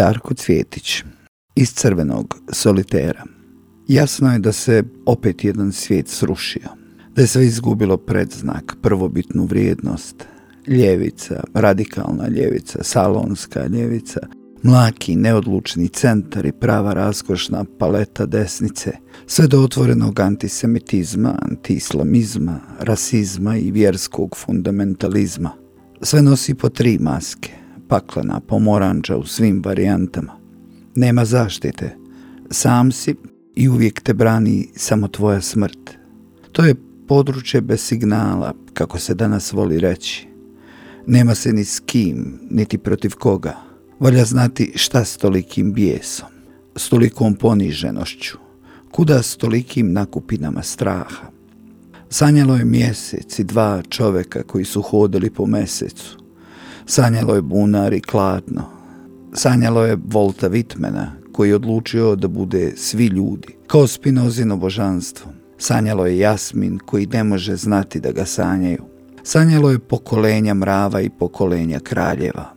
[0.00, 1.02] Darko Cvjetić
[1.54, 3.24] iz crvenog solitera.
[3.88, 6.68] Jasno je da se opet jedan svijet srušio,
[7.14, 10.24] da je sve izgubilo predznak, prvobitnu vrijednost,
[10.66, 14.20] ljevica, radikalna ljevica, salonska ljevica,
[14.62, 18.92] mlaki, neodlučni centar i prava raskošna paleta desnice,
[19.26, 25.50] sve do otvorenog antisemitizma, antiislamizma, rasizma i vjerskog fundamentalizma.
[26.02, 27.59] Sve nosi po tri maske,
[27.90, 30.32] paklena pomoranđa u svim varijantama.
[30.94, 31.96] Nema zaštite,
[32.50, 33.14] sam si
[33.54, 35.90] i uvijek te brani samo tvoja smrt.
[36.52, 36.74] To je
[37.08, 40.28] područje bez signala, kako se danas voli reći.
[41.06, 43.56] Nema se ni s kim, niti protiv koga.
[44.00, 46.28] Valja znati šta s tolikim bijesom,
[46.76, 48.38] s tolikom poniženošću,
[48.90, 51.26] kuda s tolikim nakupinama straha.
[52.08, 56.20] Sanjalo je mjesec i dva čoveka koji su hodili po mesecu.
[56.90, 58.62] Sanjalo je bunar i kladno.
[59.32, 65.30] Sanjalo je Volta Vitmena koji je odlučio da bude svi ljudi, kao spinozino božanstvo.
[65.58, 68.82] Sanjalo je Jasmin koji ne može znati da ga sanjaju.
[69.22, 72.54] Sanjalo je pokolenja mrava i pokolenja kraljeva.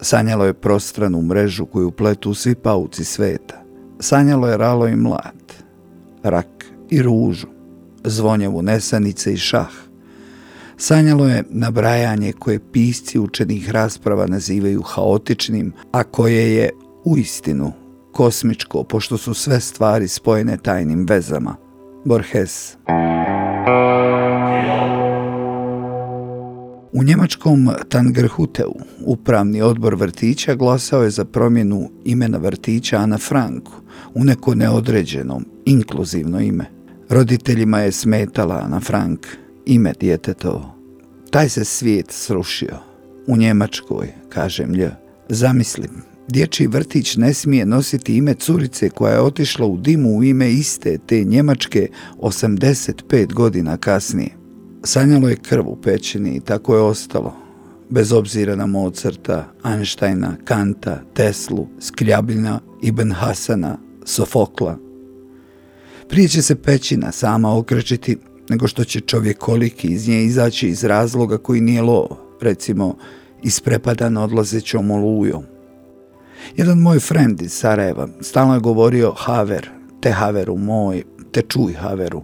[0.00, 3.62] Sanjalo je prostranu mrežu koju pletu svi pauci sveta.
[4.00, 5.54] Sanjalo je ralo i mlad,
[6.22, 7.46] rak i ružu,
[8.04, 9.85] zvonjevu nesanice i šah.
[10.78, 16.70] Sanjalo je nabrajanje koje pisci učenih rasprava nazivaju haotičnim, a koje je
[17.04, 17.72] u istinu
[18.12, 21.56] kosmičko, pošto su sve stvari spojene tajnim vezama.
[22.04, 22.76] Borges.
[26.92, 33.72] U njemačkom Tangerhuteu upravni odbor vrtića glasao je za promjenu imena vrtića Ana Franku
[34.14, 36.64] u neko neodređeno, inkluzivno ime.
[37.08, 39.26] Roditeljima je smetala Ana Frank,
[39.66, 40.74] ime djetetovo.
[41.30, 42.76] Taj se svijet srušio.
[43.26, 44.86] U Njemačkoj, kažem lj.
[45.28, 45.90] Zamislim,
[46.28, 50.98] dječji vrtić ne smije nositi ime curice koja je otišla u dimu u ime iste
[51.06, 51.88] te Njemačke
[52.18, 54.30] 85 godina kasnije.
[54.84, 57.36] Sanjalo je krv u pećini i tako je ostalo.
[57.90, 64.78] Bez obzira na Mozarta, Einsteina, Kanta, Teslu, Skljabina, Ibn Hasana, Sofokla.
[66.08, 68.16] Prije će se pećina sama okrećiti
[68.48, 72.06] nego što će čovjek koliki iz nje izaći iz razloga koji nije lov,
[72.40, 72.96] recimo
[73.42, 75.44] isprepadan odlazećom olujom.
[76.56, 79.70] Jedan moj friend iz Sarajeva stalno je govorio Haver,
[80.00, 81.02] te Haveru moj,
[81.32, 82.22] te čuj Haveru,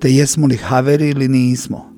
[0.00, 1.90] te jesmo li Haveri ili nismo–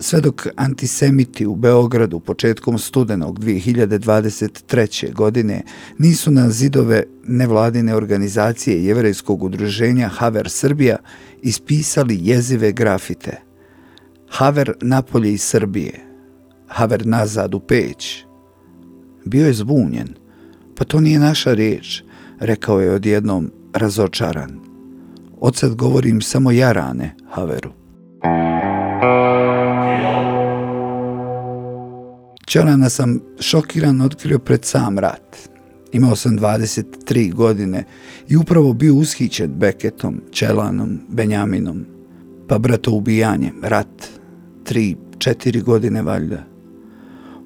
[0.00, 5.12] sve dok antisemiti u Beogradu početkom studenog 2023.
[5.12, 5.62] godine
[5.98, 10.96] nisu na zidove nevladine organizacije jevrejskog udruženja Haver Srbija
[11.42, 13.40] ispisali jezive grafite.
[14.28, 16.00] Haver napolje iz Srbije,
[16.68, 18.24] Haver nazad u peć.
[19.24, 20.08] Bio je zbunjen.
[20.76, 22.02] Pa to nije naša riječ,
[22.38, 24.60] rekao je odjednom razočaran.
[25.40, 27.72] Odsad govorim samo jarane, Haveru.
[32.50, 35.36] Čelana sam šokiran otkrio pred sam rat.
[35.92, 37.84] Imao sam 23 godine
[38.28, 41.84] i upravo bio ushićen Beketom, Čelanom, Benjaminom.
[42.48, 44.06] Pa brato ubijanje, rat,
[44.64, 46.44] tri, četiri godine valjda.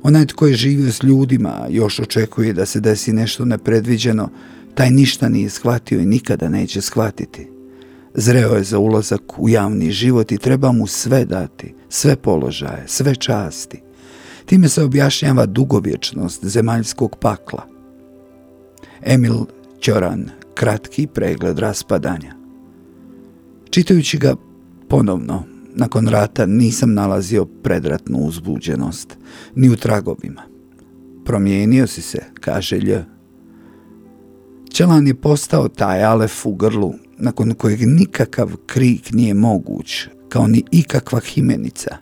[0.02, 4.28] Onaj tko je živio s ljudima, još očekuje da se desi nešto nepredviđeno,
[4.74, 7.48] taj ništa nije shvatio i nikada neće shvatiti.
[8.14, 13.14] Zreo je za ulazak u javni život i treba mu sve dati, sve položaje, sve
[13.14, 13.84] časti.
[14.46, 17.66] Time se objašnjava dugovječnost zemaljskog pakla.
[19.02, 19.44] Emil
[19.80, 22.34] Ćoran, kratki pregled raspadanja.
[23.70, 24.34] Čitajući ga
[24.88, 25.42] ponovno,
[25.74, 29.18] nakon rata nisam nalazio predratnu uzbuđenost,
[29.54, 30.42] ni u tragovima.
[31.24, 32.94] Promijenio si se, kaže Lj.
[34.72, 40.64] Čelan je postao taj alef u grlu, nakon kojeg nikakav krik nije moguć, kao ni
[40.70, 41.96] ikakva himenica.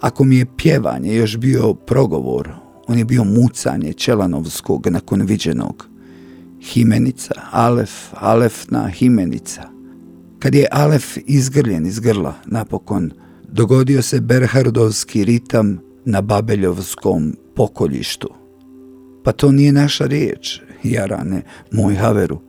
[0.00, 2.50] Ako mi je pjevanje još bio progovor,
[2.86, 5.88] on je bio mucanje Čelanovskog nakon viđenog.
[6.60, 9.62] Himenica, Alef, Alefna Himenica.
[10.38, 13.10] Kad je Alef izgrljen iz grla, napokon,
[13.48, 18.28] dogodio se Berhardovski ritam na Babeljovskom pokoljištu.
[19.24, 21.42] Pa to nije naša riječ, Jarane,
[21.72, 22.40] moj Haveru.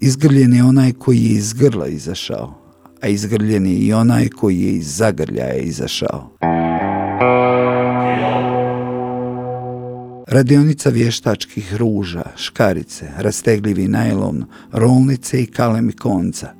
[0.00, 2.65] Izgrljen je onaj koji je iz grla izašao
[3.00, 6.36] a izgrljen je i onaj koji je iz zagrljaja izašao.
[10.26, 16.54] Radionica vještačkih ruža, škarice, rastegljivi najlon, rolnice i kalemi konca.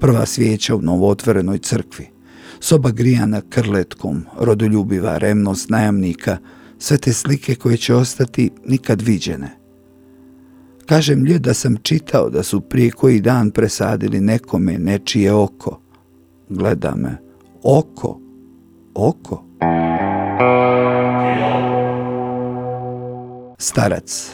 [0.00, 2.08] Prva svijeća u novootvorenoj crkvi.
[2.60, 6.38] Soba grijana krletkom, rodoljubiva remnost najamnika,
[6.78, 9.57] sve te slike koje će ostati nikad viđene.
[10.88, 15.80] Kažem lje da sam čitao da su prije koji dan presadili nekome nečije oko.
[16.48, 17.16] Gleda me.
[17.62, 18.20] Oko?
[18.94, 19.44] Oko?
[23.58, 24.30] Starac.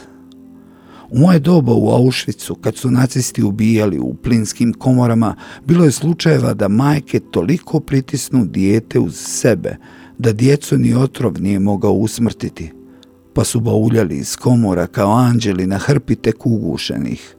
[1.09, 5.35] U moje doba u Auschwitzu, kad su nacisti ubijali u plinskim komorama,
[5.65, 9.77] bilo je slučajeva da majke toliko pritisnu dijete uz sebe,
[10.17, 12.71] da djecu ni otrov nije mogao usmrtiti,
[13.35, 17.35] pa su bauljali iz komora kao anđeli na hrpi tek ugušenih.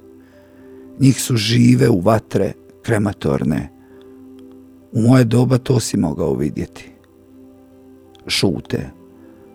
[1.00, 2.52] Njih su žive u vatre,
[2.82, 3.72] krematorne.
[4.92, 6.90] U moje doba to si mogao vidjeti.
[8.26, 8.90] Šute.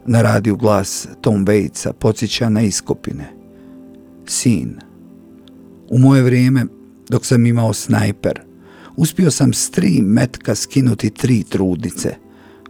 [0.06, 3.34] Na radiju glas Tom Vejca podsjeća na iskopine.
[4.26, 4.76] Sin.
[5.90, 6.66] U moje vrijeme,
[7.10, 8.42] dok sam imao snajper,
[8.96, 12.16] uspio sam s tri metka skinuti tri trudnice.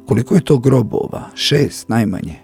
[0.06, 1.30] Koliko je to grobova?
[1.36, 2.41] Šest najmanje.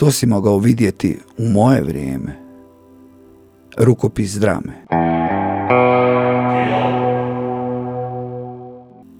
[0.00, 2.38] To si mogao vidjeti u moje vrijeme.
[3.76, 4.86] Rukopis drame.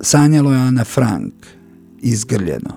[0.00, 1.34] Sanjalo je Ana Frank,
[1.98, 2.70] izgrljeno.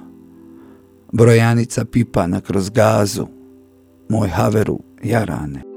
[1.11, 3.27] Brojanica pipana kroz gazu,
[4.09, 5.72] moj haveru jarane.